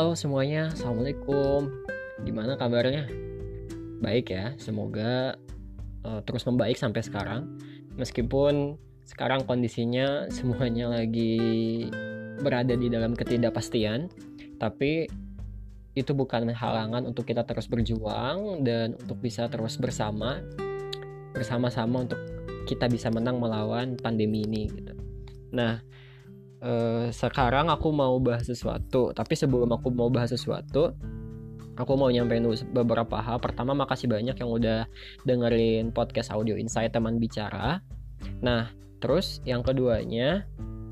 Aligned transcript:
Halo 0.00 0.16
semuanya, 0.16 0.72
Assalamualaikum. 0.72 1.68
Gimana 2.24 2.56
kabarnya? 2.56 3.04
Baik 4.00 4.32
ya, 4.32 4.56
semoga 4.56 5.36
uh, 6.08 6.24
terus 6.24 6.40
membaik 6.48 6.80
sampai 6.80 7.04
sekarang. 7.04 7.60
Meskipun 8.00 8.80
sekarang 9.04 9.44
kondisinya 9.44 10.24
semuanya 10.32 10.88
lagi 10.88 11.84
berada 12.40 12.80
di 12.80 12.88
dalam 12.88 13.12
ketidakpastian 13.12 14.08
Tapi 14.56 15.04
itu 15.92 16.12
bukan 16.16 16.48
halangan 16.48 17.04
untuk 17.04 17.28
kita 17.28 17.44
terus 17.44 17.68
berjuang 17.68 18.64
Dan 18.64 18.96
untuk 18.96 19.20
bisa 19.20 19.52
terus 19.52 19.76
bersama 19.76 20.40
Bersama-sama 21.36 22.08
untuk 22.08 22.24
kita 22.64 22.88
bisa 22.88 23.12
menang 23.12 23.36
melawan 23.36 24.00
pandemi 24.00 24.48
ini 24.48 24.64
gitu. 24.64 24.96
Nah, 25.52 25.84
uh, 26.64 27.08
sekarang 27.12 27.68
aku 27.68 27.92
mau 27.92 28.16
bahas 28.20 28.46
sesuatu 28.46 29.12
tapi 29.12 29.34
sebelum 29.36 29.68
aku 29.72 29.92
mau 29.92 30.08
bahas 30.08 30.32
sesuatu 30.32 30.94
aku 31.80 31.92
mau 31.96 32.12
nyampein 32.12 32.44
beberapa 32.76 33.24
hal. 33.24 33.40
Pertama 33.40 33.72
makasih 33.72 34.12
banyak 34.12 34.36
yang 34.36 34.50
udah 34.52 34.84
dengerin 35.24 35.96
podcast 35.96 36.28
audio 36.28 36.52
insight 36.60 36.92
teman 36.92 37.16
bicara. 37.16 37.80
Nah 38.44 38.68
terus 39.00 39.40
yang 39.48 39.64
keduanya 39.64 40.44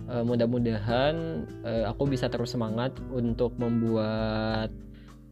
uh, 0.08 0.24
mudah-mudahan 0.24 1.44
uh, 1.62 1.84
aku 1.92 2.08
bisa 2.08 2.32
terus 2.32 2.56
semangat 2.56 2.96
untuk 3.12 3.52
membuat 3.60 4.72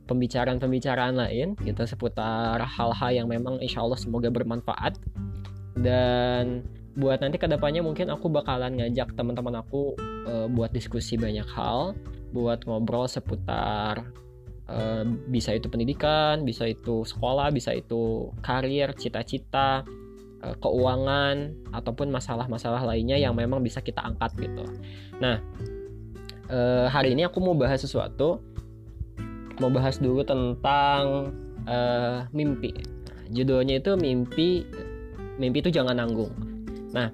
pembicaraan-pembicaraan 0.06 1.18
lain 1.18 1.58
gitu 1.66 1.82
seputar 1.82 2.62
hal-hal 2.62 3.10
yang 3.10 3.26
memang 3.26 3.58
insya 3.64 3.82
Allah 3.82 3.98
semoga 3.98 4.28
bermanfaat. 4.28 5.00
Dan 5.76 6.64
buat 6.96 7.20
nanti 7.20 7.36
ke 7.36 7.44
depannya 7.44 7.84
mungkin 7.84 8.08
aku 8.08 8.32
bakalan 8.32 8.80
ngajak 8.80 9.12
teman-teman 9.12 9.60
aku 9.60 9.92
uh, 10.24 10.48
buat 10.48 10.72
diskusi 10.72 11.20
banyak 11.20 11.44
hal 11.44 11.92
buat 12.32 12.64
ngobrol 12.64 13.04
seputar 13.04 14.00
uh, 14.72 15.04
bisa 15.28 15.52
itu 15.52 15.68
pendidikan 15.68 16.48
bisa 16.48 16.64
itu 16.64 17.04
sekolah 17.04 17.52
bisa 17.52 17.76
itu 17.76 18.32
karir 18.40 18.96
cita-cita 18.96 19.84
uh, 20.40 20.56
keuangan 20.56 21.52
ataupun 21.76 22.08
masalah-masalah 22.08 22.80
lainnya 22.88 23.20
yang 23.20 23.36
memang 23.36 23.60
bisa 23.60 23.84
kita 23.84 24.00
angkat 24.00 24.32
gitu. 24.40 24.64
Nah 25.20 25.44
uh, 26.48 26.88
hari 26.88 27.12
ini 27.12 27.28
aku 27.28 27.44
mau 27.44 27.52
bahas 27.52 27.84
sesuatu 27.84 28.40
mau 29.60 29.68
bahas 29.68 30.00
dulu 30.00 30.24
tentang 30.24 31.28
uh, 31.68 32.24
mimpi. 32.32 32.72
Judulnya 33.36 33.84
itu 33.84 34.00
mimpi 34.00 34.64
mimpi 35.36 35.60
itu 35.60 35.68
jangan 35.68 36.00
nanggung 36.00 36.55
Nah, 36.96 37.12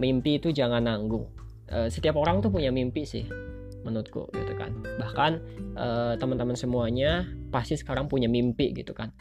mimpi 0.00 0.40
itu 0.40 0.48
jangan 0.48 0.88
nanggung. 0.88 1.28
Uh, 1.68 1.92
setiap 1.92 2.16
orang 2.16 2.40
tuh 2.40 2.48
punya 2.48 2.72
mimpi 2.72 3.04
sih, 3.04 3.28
menurutku 3.84 4.32
gitu 4.32 4.56
kan. 4.56 4.72
Bahkan 4.96 5.32
uh, 5.76 6.16
teman-teman 6.16 6.56
semuanya 6.56 7.28
pasti 7.52 7.76
sekarang 7.76 8.08
punya 8.08 8.24
mimpi 8.24 8.72
gitu 8.72 8.96
kan. 8.96 9.12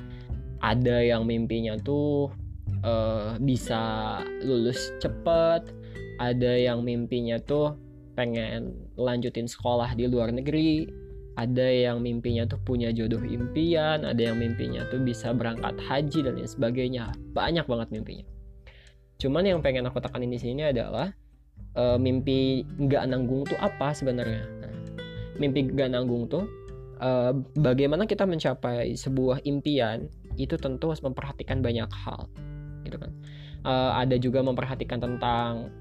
Ada 0.63 1.03
yang 1.03 1.27
mimpinya 1.27 1.75
tuh 1.75 2.31
uh, 2.87 3.35
bisa 3.43 4.23
lulus 4.47 4.95
cepet, 5.03 5.75
ada 6.23 6.51
yang 6.55 6.87
mimpinya 6.87 7.35
tuh 7.43 7.75
pengen 8.15 8.73
lanjutin 8.97 9.45
sekolah 9.45 9.93
di 9.93 10.09
luar 10.09 10.33
negeri, 10.33 10.89
ada 11.37 11.69
yang 11.69 12.01
mimpinya 12.01 12.49
tuh 12.49 12.57
punya 12.65 12.89
jodoh 12.89 13.21
impian, 13.21 14.01
ada 14.01 14.33
yang 14.33 14.41
mimpinya 14.41 14.81
tuh 14.89 14.97
bisa 15.03 15.35
berangkat 15.35 15.77
haji 15.85 16.25
dan 16.25 16.33
lain 16.33 16.49
sebagainya. 16.49 17.13
Banyak 17.37 17.69
banget 17.69 17.93
mimpinya. 17.93 18.25
Cuman 19.17 19.43
yang 19.45 19.59
pengen 19.65 19.89
aku 19.89 19.97
tekanin 19.97 20.29
di 20.29 20.39
sini 20.39 20.69
adalah 20.69 21.09
uh, 21.73 21.97
mimpi 21.97 22.65
nggak 22.65 23.03
nanggung 23.09 23.45
tuh 23.45 23.57
apa 23.57 23.93
sebenarnya. 23.93 24.45
Nah, 24.61 24.73
mimpi 25.41 25.69
nggak 25.73 25.89
nanggung 25.93 26.29
tuh 26.29 26.45
uh, 27.01 27.33
bagaimana 27.57 28.05
kita 28.05 28.25
mencapai 28.25 28.93
sebuah 28.93 29.41
impian 29.45 30.09
itu 30.37 30.53
tentu 30.57 30.93
harus 30.93 31.01
memperhatikan 31.01 31.65
banyak 31.65 31.89
hal, 31.89 32.29
gitu 32.85 32.97
kan. 33.01 33.11
Uh, 33.65 33.91
ada 33.97 34.15
juga 34.21 34.45
memperhatikan 34.45 35.01
tentang 35.01 35.73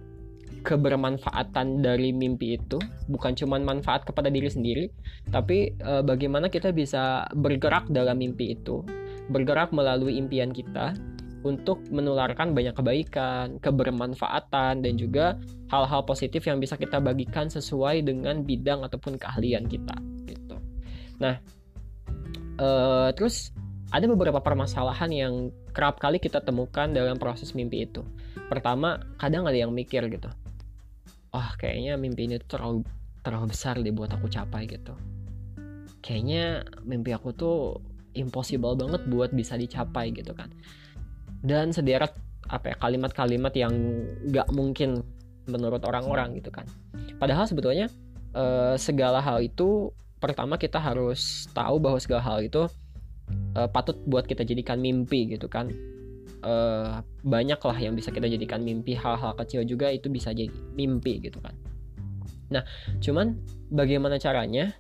kebermanfaatan 0.67 1.79
dari 1.79 2.11
mimpi 2.11 2.59
itu 2.59 2.83
bukan 3.07 3.39
cuma 3.39 3.59
manfaat 3.63 4.03
kepada 4.03 4.27
diri 4.27 4.51
sendiri 4.51 4.85
tapi 5.31 5.75
e, 5.79 5.93
bagaimana 6.03 6.51
kita 6.51 6.75
bisa 6.75 7.27
bergerak 7.39 7.87
dalam 7.87 8.19
mimpi 8.19 8.59
itu 8.59 8.83
bergerak 9.31 9.71
melalui 9.71 10.19
impian 10.19 10.51
kita 10.51 10.99
untuk 11.45 11.85
menularkan 11.93 12.57
banyak 12.57 12.73
kebaikan, 12.73 13.61
kebermanfaatan, 13.61 14.81
dan 14.81 14.95
juga 14.97 15.37
hal-hal 15.69 16.07
positif 16.07 16.47
yang 16.49 16.63
bisa 16.63 16.79
kita 16.79 17.03
bagikan 17.03 17.51
sesuai 17.53 18.07
dengan 18.07 18.41
bidang 18.47 18.87
ataupun 18.87 19.21
keahlian 19.21 19.69
kita. 19.69 19.97
Gitu. 20.25 20.57
Nah, 21.21 21.37
uh, 22.61 23.11
terus 23.13 23.53
ada 23.93 24.07
beberapa 24.09 24.41
permasalahan 24.41 25.11
yang 25.13 25.35
kerap 25.77 26.01
kali 26.01 26.19
kita 26.19 26.41
temukan 26.41 26.89
dalam 26.91 27.21
proses 27.21 27.53
mimpi 27.53 27.85
itu. 27.85 28.03
Pertama, 28.49 29.03
kadang 29.21 29.45
ada 29.45 29.59
yang 29.59 29.75
mikir 29.75 30.07
gitu, 30.09 30.31
wah 31.35 31.53
kayaknya 31.59 31.99
mimpi 31.99 32.31
ini 32.31 32.39
terlalu 32.47 32.87
terlalu 33.27 33.51
besar 33.51 33.75
deh 33.83 33.91
buat 33.91 34.11
aku 34.15 34.31
capai 34.31 34.71
gitu. 34.71 34.95
Kayaknya 35.99 36.63
mimpi 36.87 37.11
aku 37.11 37.35
tuh 37.35 37.83
impossible 38.17 38.79
banget 38.79 39.03
buat 39.11 39.31
bisa 39.35 39.59
dicapai 39.59 40.15
gitu 40.15 40.33
kan 40.33 40.49
dan 41.47 41.71
sederet 41.71 42.11
apa 42.51 42.75
ya 42.75 42.77
kalimat-kalimat 42.79 43.55
yang 43.55 43.75
nggak 44.27 44.51
mungkin 44.55 45.03
menurut 45.47 45.83
orang-orang 45.87 46.35
gitu 46.39 46.51
kan. 46.51 46.67
Padahal 47.23 47.47
sebetulnya 47.47 47.87
eh, 48.35 48.75
segala 48.77 49.23
hal 49.23 49.43
itu 49.43 49.95
pertama 50.19 50.59
kita 50.59 50.83
harus 50.83 51.47
tahu 51.55 51.79
bahwa 51.79 51.99
segala 52.03 52.23
hal 52.27 52.39
itu 52.43 52.67
eh, 53.55 53.69
patut 53.71 53.95
buat 54.11 54.27
kita 54.27 54.43
jadikan 54.43 54.83
mimpi 54.83 55.31
gitu 55.31 55.47
kan. 55.47 55.71
Eh, 56.43 56.95
banyak 57.23 57.59
lah 57.63 57.79
yang 57.79 57.95
bisa 57.95 58.11
kita 58.11 58.27
jadikan 58.27 58.63
mimpi. 58.63 58.99
Hal-hal 58.99 59.35
kecil 59.39 59.63
juga 59.63 59.91
itu 59.91 60.11
bisa 60.11 60.35
jadi 60.35 60.51
mimpi 60.75 61.23
gitu 61.23 61.39
kan. 61.39 61.55
Nah 62.51 62.63
cuman 62.99 63.39
bagaimana 63.71 64.19
caranya? 64.19 64.75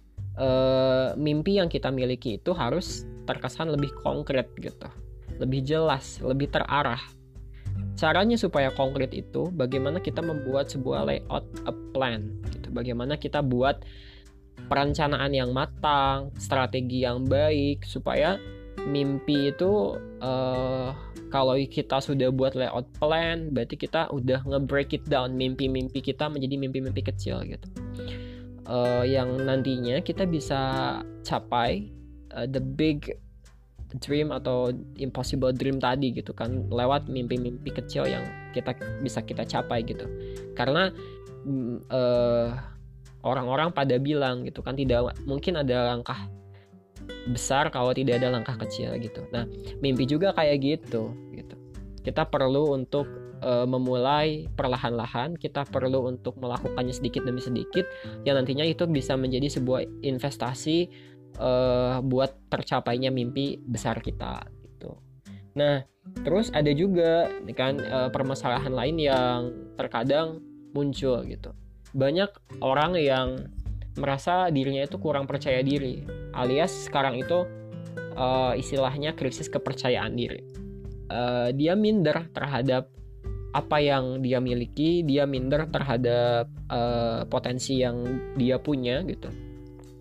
Mimpi 1.16 1.56
yang 1.56 1.72
kita 1.72 1.88
miliki 1.88 2.36
itu 2.36 2.52
harus 2.52 3.08
terkesan 3.24 3.72
lebih 3.72 3.88
konkret 4.04 4.52
gitu 4.60 4.84
lebih 5.40 5.64
jelas, 5.64 6.20
lebih 6.20 6.48
terarah. 6.50 7.00
Caranya 7.96 8.36
supaya 8.36 8.68
konkret 8.72 9.12
itu 9.16 9.48
bagaimana 9.52 10.00
kita 10.04 10.20
membuat 10.20 10.68
sebuah 10.68 11.08
layout 11.08 11.44
a 11.64 11.72
plan 11.96 12.28
gitu. 12.52 12.68
Bagaimana 12.72 13.16
kita 13.16 13.40
buat 13.40 13.84
perencanaan 14.68 15.32
yang 15.32 15.52
matang, 15.52 16.32
strategi 16.36 17.04
yang 17.04 17.24
baik 17.24 17.84
supaya 17.88 18.36
mimpi 18.84 19.50
itu 19.52 19.96
uh, 20.20 20.92
kalau 21.32 21.58
kita 21.58 21.98
sudah 21.98 22.30
buat 22.30 22.54
layout 22.54 22.86
plan 23.02 23.50
berarti 23.50 23.74
kita 23.74 24.08
udah 24.14 24.46
nge-break 24.46 24.94
it 24.94 25.04
down 25.10 25.34
mimpi-mimpi 25.34 25.98
kita 25.98 26.30
menjadi 26.30 26.54
mimpi-mimpi 26.56 27.02
kecil 27.02 27.42
gitu. 27.44 27.66
Uh, 28.66 29.06
yang 29.06 29.30
nantinya 29.46 30.02
kita 30.02 30.26
bisa 30.26 30.58
capai 31.22 31.90
uh, 32.34 32.46
the 32.50 32.58
big 32.58 33.14
dream 34.02 34.34
atau 34.34 34.74
impossible 34.98 35.54
dream 35.54 35.78
tadi 35.78 36.10
gitu 36.10 36.34
kan 36.34 36.66
lewat 36.68 37.06
mimpi-mimpi 37.06 37.70
kecil 37.70 38.06
yang 38.10 38.26
kita 38.50 38.74
bisa 39.02 39.22
kita 39.22 39.46
capai 39.46 39.86
gitu. 39.86 40.06
Karena 40.58 40.90
uh, 41.90 42.50
orang-orang 43.22 43.70
pada 43.70 43.98
bilang 43.98 44.46
gitu 44.46 44.62
kan 44.62 44.74
tidak 44.74 45.14
mungkin 45.26 45.58
ada 45.58 45.94
langkah 45.94 46.26
besar 47.30 47.70
kalau 47.70 47.94
tidak 47.94 48.18
ada 48.22 48.34
langkah 48.34 48.58
kecil 48.66 48.94
gitu. 48.98 49.22
Nah 49.30 49.46
mimpi 49.78 50.06
juga 50.06 50.34
kayak 50.34 50.56
gitu 50.62 51.14
gitu. 51.34 51.54
Kita 52.02 52.26
perlu 52.26 52.74
untuk 52.74 53.06
uh, 53.42 53.66
memulai 53.66 54.46
perlahan-lahan 54.54 55.34
kita 55.36 55.66
perlu 55.68 56.06
untuk 56.08 56.38
melakukannya 56.38 56.94
sedikit 56.94 57.26
demi 57.26 57.42
sedikit 57.42 57.84
yang 58.22 58.38
nantinya 58.40 58.64
itu 58.64 58.86
bisa 58.86 59.18
menjadi 59.18 59.50
sebuah 59.58 59.86
investasi 60.06 60.88
uh, 61.40 62.00
buat 62.02 62.50
tercapainya 62.52 63.12
mimpi 63.12 63.60
besar 63.60 64.00
kita 64.00 64.44
gitu. 64.64 64.96
Nah, 65.56 65.84
terus 66.24 66.52
ada 66.52 66.68
juga 66.72 67.32
kan 67.56 67.80
uh, 67.80 68.10
permasalahan 68.12 68.72
lain 68.72 68.96
yang 69.00 69.40
terkadang 69.76 70.40
muncul 70.76 71.24
gitu. 71.24 71.52
Banyak 71.96 72.60
orang 72.60 72.92
yang 73.00 73.28
merasa 73.96 74.52
dirinya 74.52 74.84
itu 74.84 75.00
kurang 75.00 75.24
percaya 75.24 75.64
diri, 75.64 76.04
alias 76.36 76.92
sekarang 76.92 77.16
itu 77.16 77.48
uh, 78.20 78.52
istilahnya 78.52 79.16
krisis 79.16 79.48
kepercayaan 79.48 80.12
diri. 80.12 80.44
Uh, 81.08 81.48
dia 81.56 81.72
minder 81.78 82.28
terhadap 82.36 82.92
apa 83.56 83.80
yang 83.80 84.20
dia 84.20 84.36
miliki, 84.36 85.00
dia 85.00 85.24
minder 85.24 85.64
terhadap 85.72 86.52
uh, 86.68 87.24
potensi 87.24 87.80
yang 87.80 88.04
dia 88.36 88.60
punya 88.60 89.00
gitu 89.08 89.32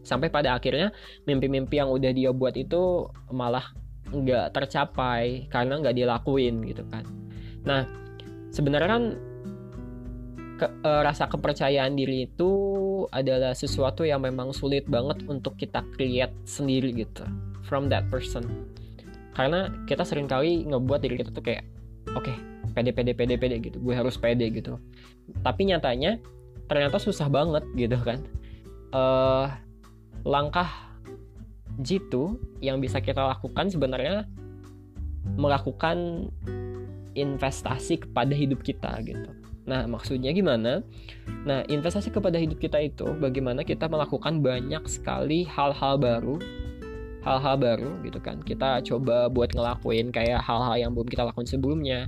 sampai 0.05 0.29
pada 0.29 0.53
akhirnya 0.53 0.93
mimpi-mimpi 1.25 1.81
yang 1.81 1.89
udah 1.89 2.13
dia 2.13 2.29
buat 2.29 2.53
itu 2.53 3.09
malah 3.33 3.73
nggak 4.13 4.53
tercapai 4.53 5.49
karena 5.49 5.81
nggak 5.81 5.97
dilakuin 5.97 6.61
gitu 6.69 6.85
kan. 6.93 7.03
Nah 7.65 7.89
sebenarnya 8.53 8.89
kan 8.89 9.03
ke, 10.55 10.67
uh, 10.87 11.03
rasa 11.03 11.27
kepercayaan 11.27 11.99
diri 11.99 12.31
itu 12.31 12.51
adalah 13.11 13.51
sesuatu 13.51 14.07
yang 14.07 14.23
memang 14.23 14.55
sulit 14.55 14.87
banget 14.87 15.19
untuk 15.27 15.59
kita 15.59 15.83
create 15.97 16.31
sendiri 16.47 16.95
gitu 16.95 17.27
from 17.65 17.91
that 17.91 18.07
person. 18.07 18.45
Karena 19.35 19.67
kita 19.83 20.07
sering 20.07 20.31
kali 20.31 20.63
ngebuat 20.63 21.03
diri 21.03 21.19
kita 21.19 21.35
tuh 21.35 21.43
kayak 21.43 21.67
oke 22.15 22.23
okay, 22.23 22.37
pede 22.71 22.95
pede 22.95 23.11
pede 23.11 23.35
pede 23.35 23.59
gitu 23.59 23.81
gue 23.83 23.91
harus 23.97 24.15
pede 24.15 24.47
gitu. 24.53 24.79
Tapi 25.43 25.67
nyatanya 25.67 26.21
ternyata 26.71 27.01
susah 27.01 27.27
banget 27.27 27.65
gitu 27.75 27.97
kan. 27.99 28.23
Uh, 28.95 29.51
langkah 30.25 30.67
jitu 31.79 32.41
yang 32.59 32.81
bisa 32.81 32.99
kita 32.99 33.21
lakukan 33.21 33.69
sebenarnya 33.69 34.25
melakukan 35.37 36.27
investasi 37.15 38.03
kepada 38.03 38.35
hidup 38.35 38.65
kita 38.65 38.91
gitu 39.05 39.31
Nah, 39.65 39.89
maksudnya 39.89 40.29
gimana? 40.29 40.85
Nah, 41.43 41.65
investasi 41.65 42.13
kepada 42.13 42.37
hidup 42.37 42.61
kita 42.61 42.77
itu 42.77 43.05
bagaimana 43.17 43.65
kita 43.65 43.89
melakukan 43.89 44.39
banyak 44.45 44.85
sekali 44.85 45.41
hal-hal 45.49 45.97
baru, 45.97 46.37
hal-hal 47.25 47.55
baru 47.57 47.91
gitu 48.05 48.21
kan. 48.21 48.45
Kita 48.45 48.85
coba 48.85 49.25
buat 49.25 49.57
ngelakuin 49.57 50.13
kayak 50.13 50.45
hal-hal 50.45 50.77
yang 50.77 50.91
belum 50.93 51.09
kita 51.09 51.25
lakukan 51.25 51.49
sebelumnya. 51.49 52.05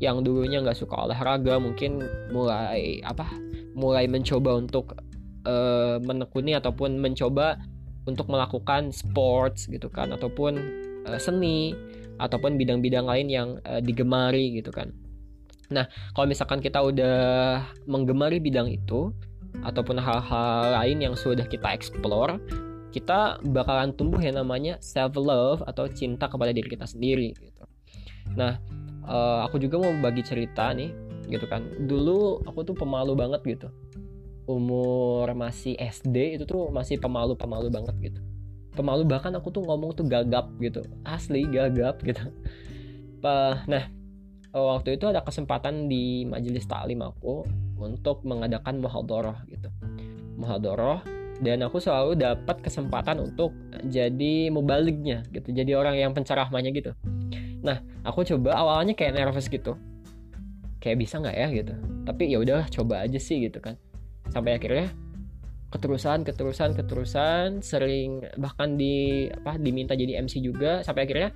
Yang 0.00 0.26
dulunya 0.26 0.64
nggak 0.64 0.80
suka 0.80 0.96
olahraga, 0.96 1.60
mungkin 1.60 2.00
mulai 2.32 3.04
apa? 3.04 3.28
Mulai 3.76 4.08
mencoba 4.08 4.56
untuk 4.56 4.96
uh, 5.44 5.96
menekuni 6.02 6.56
ataupun 6.56 6.98
mencoba 6.98 7.60
untuk 8.04 8.28
melakukan 8.28 8.92
sports 8.92 9.68
gitu 9.70 9.88
kan, 9.88 10.12
ataupun 10.12 10.52
uh, 11.08 11.20
seni, 11.20 11.72
ataupun 12.20 12.60
bidang-bidang 12.60 13.08
lain 13.08 13.28
yang 13.32 13.48
uh, 13.64 13.80
digemari 13.80 14.60
gitu 14.60 14.74
kan 14.74 14.92
Nah, 15.72 15.88
kalau 16.12 16.26
misalkan 16.28 16.60
kita 16.60 16.82
udah 16.82 17.16
menggemari 17.88 18.42
bidang 18.42 18.68
itu 18.68 19.14
ataupun 19.64 19.96
hal-hal 19.96 20.76
lain 20.82 20.98
yang 21.00 21.14
sudah 21.16 21.46
kita 21.46 21.72
explore, 21.72 22.36
kita 22.92 23.40
bakalan 23.48 23.94
tumbuh 23.96 24.20
yang 24.20 24.36
namanya 24.36 24.76
self 24.82 25.16
love 25.16 25.64
atau 25.64 25.88
cinta 25.88 26.28
kepada 26.28 26.52
diri 26.52 26.68
kita 26.68 26.84
sendiri 26.84 27.32
gitu. 27.38 27.64
Nah, 28.36 28.60
uh, 29.08 29.46
aku 29.48 29.56
juga 29.62 29.80
mau 29.80 29.92
bagi 30.04 30.20
cerita 30.20 30.74
nih, 30.74 30.92
gitu 31.32 31.46
kan. 31.48 31.64
Dulu 31.88 32.44
aku 32.44 32.66
tuh 32.66 32.76
pemalu 32.76 33.16
banget 33.16 33.40
gitu. 33.46 33.68
Umur 34.44 35.28
masih 35.32 35.76
SD 35.78 36.40
itu 36.40 36.44
tuh 36.44 36.68
masih 36.68 37.00
pemalu-pemalu 37.00 37.72
banget 37.72 37.96
gitu. 38.12 38.20
Pemalu 38.74 39.06
bahkan 39.06 39.32
aku 39.32 39.54
tuh 39.54 39.62
ngomong 39.64 39.96
tuh 39.96 40.04
gagap 40.04 40.52
gitu. 40.60 40.84
Asli 41.06 41.46
gagap 41.48 42.02
gitu. 42.04 42.28
Nah, 43.24 43.88
waktu 44.54 44.94
itu 44.94 45.10
ada 45.10 45.24
kesempatan 45.24 45.90
di 45.90 46.22
majelis 46.22 46.68
taklim 46.70 47.02
aku 47.02 47.42
untuk 47.74 48.22
mengadakan 48.22 48.78
muhadharah 48.78 49.42
gitu 49.50 49.66
muhadharah 50.38 51.02
dan 51.42 51.66
aku 51.66 51.82
selalu 51.82 52.14
dapat 52.14 52.62
kesempatan 52.62 53.18
untuk 53.18 53.50
jadi 53.90 54.54
mubalignya 54.54 55.26
gitu 55.34 55.50
jadi 55.50 55.74
orang 55.74 55.98
yang 55.98 56.14
penceramahnya 56.14 56.70
gitu 56.70 56.94
nah 57.66 57.82
aku 58.06 58.22
coba 58.22 58.54
awalnya 58.54 58.94
kayak 58.94 59.18
nervous 59.18 59.50
gitu 59.50 59.74
kayak 60.78 61.02
bisa 61.02 61.18
nggak 61.18 61.34
ya 61.34 61.48
gitu 61.50 61.74
tapi 62.06 62.30
ya 62.30 62.38
udah 62.38 62.70
coba 62.70 63.02
aja 63.02 63.18
sih 63.18 63.42
gitu 63.42 63.58
kan 63.58 63.74
sampai 64.34 64.58
akhirnya 64.58 64.90
keterusan 65.70 66.22
keterusan 66.26 66.70
keterusan 66.74 67.46
sering 67.62 68.22
bahkan 68.38 68.78
di 68.78 69.26
apa 69.30 69.58
diminta 69.58 69.94
jadi 69.94 70.22
MC 70.22 70.42
juga 70.42 70.82
sampai 70.82 71.06
akhirnya 71.06 71.30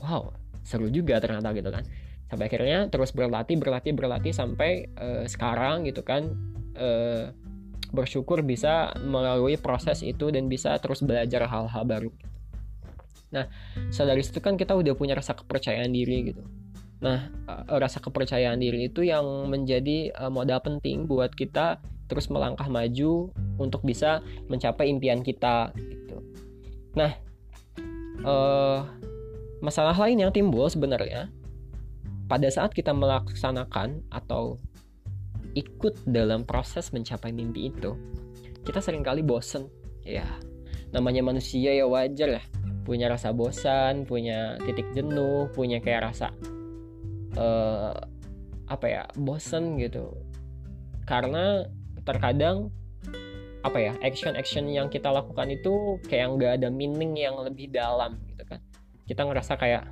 wow 0.00 0.32
seru 0.64 0.88
juga 0.88 1.20
ternyata 1.20 1.52
gitu 1.52 1.68
kan 1.68 1.84
sampai 2.28 2.48
akhirnya 2.48 2.88
terus 2.88 3.12
berlatih 3.12 3.56
berlatih 3.60 3.92
berlatih 3.92 4.32
sampai 4.32 4.88
uh, 4.96 5.24
sekarang 5.28 5.84
gitu 5.88 6.00
kan 6.04 6.32
uh, 6.76 7.32
bersyukur 7.94 8.42
bisa 8.42 8.90
melalui 8.98 9.54
proses 9.54 10.02
itu 10.02 10.34
dan 10.34 10.50
bisa 10.50 10.74
terus 10.82 11.00
belajar 11.06 11.46
hal-hal 11.46 11.86
baru. 11.86 12.10
Nah, 13.30 13.46
dari 13.90 14.22
situ 14.22 14.42
kan 14.42 14.58
kita 14.58 14.74
udah 14.74 14.94
punya 14.98 15.14
rasa 15.14 15.38
kepercayaan 15.38 15.94
diri 15.94 16.34
gitu. 16.34 16.42
Nah, 17.02 17.30
uh, 17.46 17.78
rasa 17.78 18.02
kepercayaan 18.02 18.58
diri 18.58 18.90
itu 18.90 19.06
yang 19.06 19.24
menjadi 19.46 20.10
uh, 20.18 20.30
modal 20.30 20.58
penting 20.58 21.06
buat 21.06 21.30
kita 21.34 21.78
terus 22.14 22.30
melangkah 22.30 22.70
maju 22.70 23.34
untuk 23.58 23.82
bisa 23.82 24.22
mencapai 24.46 24.86
impian 24.86 25.26
kita 25.26 25.74
gitu. 25.74 26.22
Nah, 26.94 27.10
uh, 28.22 28.86
masalah 29.58 29.98
lain 29.98 30.22
yang 30.22 30.30
timbul 30.30 30.70
sebenarnya 30.70 31.26
pada 32.30 32.46
saat 32.48 32.70
kita 32.70 32.94
melaksanakan 32.94 34.06
atau 34.14 34.62
ikut 35.58 36.06
dalam 36.06 36.46
proses 36.46 36.94
mencapai 36.94 37.34
mimpi 37.34 37.74
itu, 37.74 37.98
kita 38.62 38.78
sering 38.78 39.02
kali 39.02 39.20
bosen. 39.20 39.66
Ya, 40.06 40.26
namanya 40.94 41.26
manusia 41.26 41.74
ya 41.74 41.86
wajar 41.90 42.38
ya. 42.38 42.44
Punya 42.84 43.08
rasa 43.08 43.32
bosan, 43.32 44.04
punya 44.04 44.60
titik 44.62 44.84
jenuh, 44.92 45.48
punya 45.56 45.80
kayak 45.80 46.12
rasa 46.12 46.30
uh, 47.34 47.96
apa 48.68 48.86
ya, 48.86 49.02
bosen 49.16 49.80
gitu. 49.80 50.12
Karena 51.04 51.64
terkadang 52.04 52.70
apa 53.64 53.80
ya, 53.80 53.92
action-action 54.04 54.68
yang 54.68 54.92
kita 54.92 55.08
lakukan 55.08 55.48
itu 55.48 55.96
kayak 56.06 56.36
nggak 56.36 56.52
ada 56.60 56.68
meaning 56.68 57.16
yang 57.16 57.34
lebih 57.40 57.72
dalam 57.72 58.20
gitu 58.28 58.44
kan. 58.44 58.60
Kita 59.08 59.24
ngerasa 59.24 59.56
kayak 59.56 59.88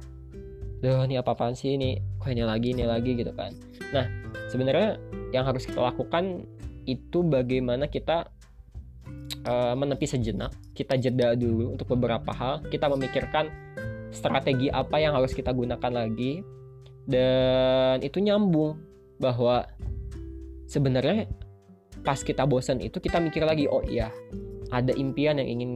Duh, 0.82 1.06
ini 1.06 1.14
apa-apaan 1.14 1.54
sih 1.54 1.78
ini? 1.78 1.94
Kok 2.18 2.34
ini 2.34 2.42
lagi, 2.42 2.74
ini 2.74 2.82
lagi 2.82 3.14
gitu 3.14 3.30
kan. 3.38 3.54
Nah, 3.94 4.02
sebenarnya 4.50 4.98
yang 5.30 5.46
harus 5.46 5.62
kita 5.62 5.78
lakukan 5.78 6.42
itu 6.90 7.22
bagaimana 7.22 7.86
kita 7.86 8.26
uh, 9.46 9.74
menepi 9.78 10.10
sejenak, 10.10 10.50
kita 10.74 10.98
jeda 10.98 11.38
dulu 11.38 11.78
untuk 11.78 11.94
beberapa 11.94 12.34
hal, 12.34 12.66
kita 12.66 12.90
memikirkan 12.90 13.46
strategi 14.10 14.68
apa 14.74 14.98
yang 14.98 15.14
harus 15.14 15.32
kita 15.32 15.54
gunakan 15.54 15.88
lagi 15.88 16.42
dan 17.08 17.98
itu 18.04 18.18
nyambung 18.22 18.78
bahwa 19.18 19.66
sebenarnya 20.68 21.26
pas 22.02 22.18
kita 22.18 22.42
bosan 22.46 22.82
itu 22.82 22.98
kita 22.98 23.22
mikir 23.22 23.46
lagi 23.46 23.70
oh 23.70 23.82
iya 23.86 24.10
ada 24.74 24.90
impian 24.94 25.38
yang 25.38 25.48
ingin 25.48 25.72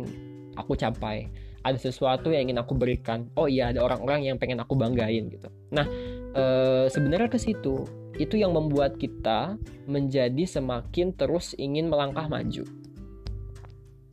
aku 0.58 0.74
capai 0.74 1.30
ada 1.66 1.78
sesuatu 1.82 2.30
yang 2.30 2.46
ingin 2.46 2.62
aku 2.62 2.78
berikan 2.78 3.26
oh 3.34 3.50
iya 3.50 3.74
ada 3.74 3.82
orang-orang 3.82 4.30
yang 4.30 4.36
pengen 4.38 4.62
aku 4.62 4.78
banggain 4.78 5.26
gitu. 5.26 5.50
Nah 5.74 5.86
e, 6.30 6.44
sebenarnya 6.86 7.26
ke 7.26 7.42
situ 7.42 7.82
itu 8.16 8.38
yang 8.38 8.54
membuat 8.54 8.94
kita 8.96 9.58
menjadi 9.90 10.46
semakin 10.46 11.10
terus 11.18 11.58
ingin 11.58 11.90
melangkah 11.90 12.30
maju. 12.30 12.62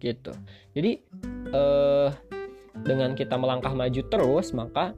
Gitu. 0.01 0.33
Jadi 0.73 0.91
e, 1.53 1.63
dengan 2.81 3.13
kita 3.13 3.37
melangkah 3.37 3.71
maju 3.77 4.01
terus 4.09 4.49
maka 4.57 4.97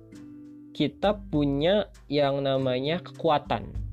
kita 0.72 1.20
punya 1.28 1.92
yang 2.08 2.40
namanya 2.40 3.04
kekuatan 3.04 3.85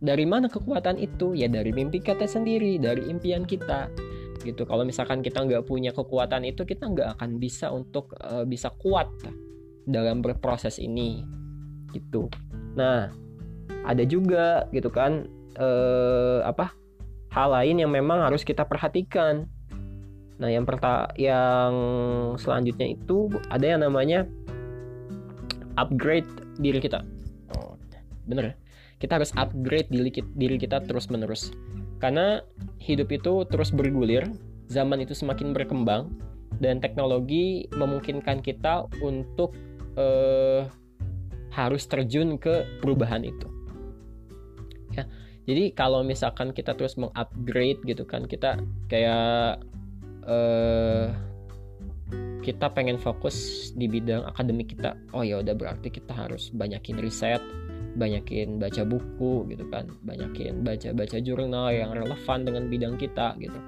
dari 0.00 0.24
mana 0.24 0.48
kekuatan 0.48 0.96
itu? 0.96 1.36
Ya 1.36 1.46
dari 1.46 1.70
mimpi 1.76 2.00
kita 2.00 2.24
sendiri 2.24 2.80
dari 2.80 3.06
impian 3.06 3.44
kita. 3.44 3.92
Gitu. 4.40 4.64
Kalau 4.64 4.88
misalkan 4.88 5.20
kita 5.20 5.44
nggak 5.44 5.68
punya 5.68 5.92
kekuatan 5.92 6.48
itu 6.48 6.64
kita 6.64 6.88
nggak 6.88 7.20
akan 7.20 7.36
bisa 7.36 7.68
untuk 7.68 8.16
uh, 8.24 8.48
bisa 8.48 8.72
kuat 8.80 9.12
dalam 9.84 10.24
berproses 10.24 10.80
ini. 10.80 11.20
Gitu. 11.92 12.32
Nah 12.74 13.12
ada 13.84 14.04
juga 14.08 14.64
gitu 14.72 14.88
kan 14.88 15.28
uh, 15.60 16.40
apa 16.44 16.72
hal 17.30 17.52
lain 17.52 17.84
yang 17.84 17.92
memang 17.92 18.24
harus 18.24 18.40
kita 18.40 18.64
perhatikan. 18.64 19.44
Nah 20.40 20.48
yang 20.48 20.64
perta 20.64 21.12
yang 21.20 21.72
selanjutnya 22.40 22.96
itu 22.96 23.28
ada 23.52 23.76
yang 23.76 23.84
namanya 23.84 24.24
upgrade 25.76 26.28
diri 26.56 26.80
kita. 26.80 27.04
Oh, 27.52 27.76
bener 28.24 28.52
ya? 28.52 28.54
Kita 29.00 29.16
harus 29.16 29.32
upgrade 29.34 29.88
diri, 29.90 30.56
kita 30.60 30.84
terus 30.84 31.08
menerus 31.08 31.50
karena 32.00 32.40
hidup 32.80 33.12
itu 33.12 33.44
terus 33.52 33.68
bergulir, 33.72 34.24
zaman 34.72 35.04
itu 35.04 35.12
semakin 35.12 35.52
berkembang, 35.52 36.08
dan 36.58 36.80
teknologi 36.80 37.68
memungkinkan 37.76 38.40
kita 38.40 38.88
untuk 39.04 39.52
uh, 40.00 40.64
harus 41.52 41.84
terjun 41.84 42.40
ke 42.40 42.64
perubahan 42.80 43.20
itu. 43.20 43.46
Ya, 44.96 45.04
jadi 45.44 45.76
kalau 45.76 46.00
misalkan 46.00 46.56
kita 46.56 46.72
terus 46.72 46.96
mengupgrade 46.96 47.84
gitu 47.84 48.08
kan, 48.08 48.24
kita 48.24 48.56
kayak 48.88 49.60
uh, 50.24 51.12
kita 52.40 52.72
pengen 52.72 52.96
fokus 52.96 53.70
di 53.76 53.84
bidang 53.84 54.24
akademik 54.24 54.72
kita. 54.72 54.96
Oh 55.12 55.20
ya 55.20 55.44
udah 55.44 55.52
berarti 55.52 55.92
kita 55.92 56.16
harus 56.16 56.48
banyakin 56.48 56.96
riset, 56.96 57.44
banyakin 57.98 58.62
baca 58.62 58.82
buku 58.86 59.50
gitu 59.50 59.66
kan 59.66 59.90
banyakin 60.06 60.62
baca-baca 60.62 61.18
jurnal 61.18 61.74
yang 61.74 61.90
relevan 61.90 62.46
dengan 62.46 62.64
bidang 62.70 62.94
kita 62.94 63.34
gitu. 63.42 63.58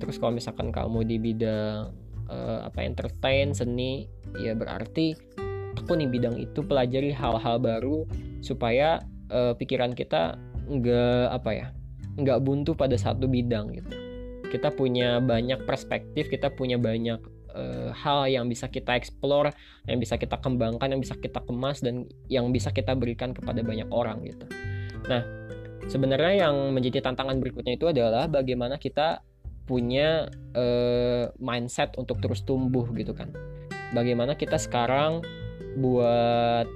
Terus 0.00 0.16
kalau 0.20 0.36
misalkan 0.36 0.68
kamu 0.72 1.04
di 1.04 1.16
bidang 1.20 1.92
uh, 2.28 2.60
apa 2.64 2.84
entertain 2.84 3.52
seni 3.52 4.08
ya 4.40 4.56
berarti 4.56 5.12
aku 5.76 5.96
nih 5.96 6.08
bidang 6.08 6.36
itu 6.40 6.64
pelajari 6.64 7.12
hal-hal 7.12 7.60
baru 7.60 8.08
supaya 8.40 9.00
uh, 9.32 9.52
pikiran 9.56 9.92
kita 9.92 10.36
nggak 10.68 11.26
apa 11.32 11.50
ya 11.52 11.66
nggak 12.16 12.40
buntu 12.44 12.76
pada 12.76 12.96
satu 12.96 13.28
bidang 13.28 13.72
gitu. 13.72 13.92
Kita 14.52 14.68
punya 14.68 15.16
banyak 15.16 15.64
perspektif 15.64 16.28
kita 16.28 16.52
punya 16.52 16.76
banyak 16.76 17.20
uh, 17.52 17.90
hal 17.94 18.28
yang 18.28 18.48
bisa 18.48 18.68
kita 18.68 18.96
explore 18.96 19.52
yang 19.88 20.00
bisa 20.00 20.16
kita 20.16 20.40
kembangkan 20.40 20.88
yang 20.92 21.00
bisa 21.00 21.16
kita 21.16 21.40
kemas 21.44 21.80
dan 21.84 22.08
yang 22.26 22.50
bisa 22.50 22.72
kita 22.72 22.96
berikan 22.96 23.32
kepada 23.36 23.60
banyak 23.60 23.88
orang 23.92 24.24
gitu. 24.26 24.44
Nah 25.08 25.22
sebenarnya 25.86 26.48
yang 26.48 26.74
menjadi 26.74 27.02
tantangan 27.02 27.38
berikutnya 27.42 27.76
itu 27.76 27.86
adalah 27.90 28.28
bagaimana 28.30 28.78
kita 28.78 29.22
punya 29.66 30.26
uh, 30.58 31.30
mindset 31.38 31.94
untuk 31.96 32.18
terus 32.18 32.42
tumbuh 32.42 32.86
gitu 32.92 33.14
kan. 33.14 33.30
Bagaimana 33.92 34.34
kita 34.34 34.56
sekarang 34.56 35.22
buat 35.78 36.66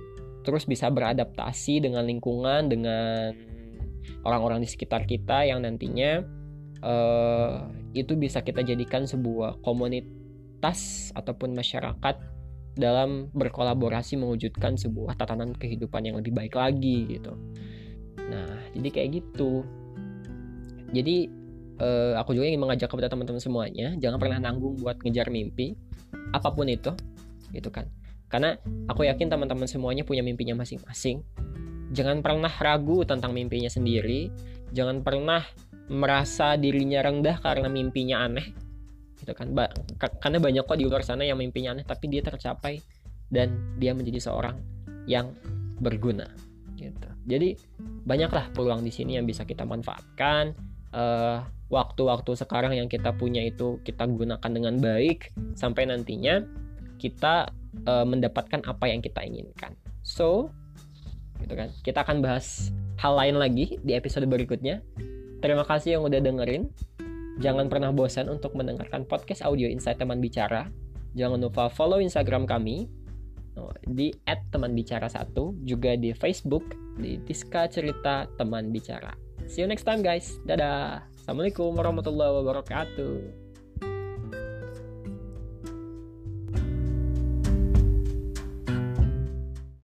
terus 0.47 0.65
bisa 0.65 0.89
beradaptasi 0.89 1.83
dengan 1.83 2.07
lingkungan 2.07 2.71
dengan 2.71 3.35
orang-orang 4.23 4.63
di 4.63 4.69
sekitar 4.71 5.03
kita 5.05 5.43
yang 5.43 5.67
nantinya 5.67 6.23
uh, 6.87 7.67
itu 7.99 8.15
bisa 8.15 8.41
kita 8.47 8.63
jadikan 8.63 9.05
sebuah 9.05 9.59
komunitas 9.67 10.26
ataupun 11.15 11.55
masyarakat 11.55 12.17
dalam 12.77 13.33
berkolaborasi 13.33 14.21
mewujudkan 14.21 14.77
sebuah 14.77 15.17
tatanan 15.17 15.57
kehidupan 15.57 16.05
yang 16.05 16.17
lebih 16.21 16.37
baik 16.37 16.53
lagi 16.53 17.09
gitu. 17.09 17.33
Nah, 18.29 18.53
jadi 18.77 18.89
kayak 18.93 19.09
gitu. 19.17 19.65
Jadi 20.93 21.27
uh, 21.81 22.21
aku 22.21 22.37
juga 22.37 22.53
ingin 22.53 22.61
mengajak 22.61 22.93
kepada 22.93 23.09
teman-teman 23.09 23.41
semuanya, 23.41 23.97
jangan 23.97 24.21
pernah 24.21 24.39
nanggung 24.39 24.77
buat 24.77 25.01
ngejar 25.01 25.33
mimpi 25.33 25.73
apa 26.37 26.53
pun 26.53 26.69
itu, 26.69 26.93
gitu 27.57 27.73
kan. 27.73 27.89
Karena 28.29 28.61
aku 28.93 29.09
yakin 29.09 29.33
teman-teman 29.33 29.65
semuanya 29.65 30.05
punya 30.05 30.21
mimpinya 30.21 30.61
masing-masing. 30.61 31.25
Jangan 31.97 32.21
pernah 32.21 32.51
ragu 32.51 33.07
tentang 33.07 33.33
mimpinya 33.33 33.71
sendiri, 33.71 34.29
jangan 34.75 35.01
pernah 35.01 35.41
merasa 35.87 36.59
dirinya 36.59 36.99
rendah 37.07 37.39
karena 37.39 37.71
mimpinya 37.71 38.27
aneh 38.27 38.66
gitu 39.27 39.35
kan. 39.35 39.51
Ba 39.51 39.67
karena 40.23 40.39
banyak 40.39 40.63
kok 40.63 40.79
di 40.79 40.87
luar 40.87 41.03
sana 41.03 41.27
yang 41.27 41.43
mimpinya 41.43 41.75
aneh 41.75 41.83
tapi 41.83 42.07
dia 42.07 42.23
tercapai 42.23 42.79
dan 43.27 43.75
dia 43.83 43.91
menjadi 43.91 44.31
seorang 44.31 44.55
yang 45.11 45.35
berguna 45.83 46.31
gitu. 46.79 47.11
Jadi 47.27 47.59
banyaklah 48.07 48.55
peluang 48.55 48.87
di 48.87 48.95
sini 48.95 49.19
yang 49.19 49.27
bisa 49.27 49.43
kita 49.43 49.67
manfaatkan. 49.67 50.55
Eh, 50.95 51.39
waktu-waktu 51.67 52.39
sekarang 52.39 52.79
yang 52.79 52.87
kita 52.87 53.11
punya 53.11 53.43
itu 53.43 53.83
kita 53.83 54.07
gunakan 54.07 54.47
dengan 54.47 54.79
baik 54.79 55.35
sampai 55.59 55.91
nantinya 55.91 56.47
kita 56.97 57.51
uh, 57.85 58.07
mendapatkan 58.07 58.63
apa 58.65 58.89
yang 58.89 59.03
kita 59.03 59.21
inginkan. 59.27 59.75
So 60.07 60.55
gitu 61.43 61.59
kan. 61.59 61.69
Kita 61.83 62.07
akan 62.07 62.23
bahas 62.25 62.71
hal 63.03 63.19
lain 63.19 63.37
lagi 63.37 63.77
di 63.83 63.93
episode 63.93 64.25
berikutnya. 64.25 64.81
Terima 65.45 65.67
kasih 65.67 66.01
yang 66.01 66.03
udah 66.07 66.21
dengerin. 66.23 66.71
Jangan 67.37 67.69
pernah 67.69 67.93
bosan 67.93 68.33
untuk 68.33 68.57
mendengarkan 68.57 69.05
podcast 69.05 69.45
audio 69.45 69.69
Insight 69.69 70.01
Teman 70.01 70.25
Bicara. 70.25 70.73
Jangan 71.13 71.41
lupa 71.41 71.69
follow 71.69 72.01
Instagram 72.01 72.49
kami 72.49 72.89
oh, 73.61 73.73
di 73.85 74.13
@temanbicara1 74.25 75.37
juga 75.65 75.97
di 75.97 76.17
Facebook 76.17 76.77
di 76.97 77.21
Tiska 77.25 77.69
Cerita 77.69 78.25
Teman 78.41 78.73
Bicara. 78.73 79.13
See 79.45 79.61
you 79.61 79.69
next 79.69 79.85
time 79.85 80.01
guys. 80.01 80.41
Dadah. 80.49 81.05
Assalamualaikum 81.21 81.77
warahmatullahi 81.77 82.33
wabarakatuh. 82.41 83.46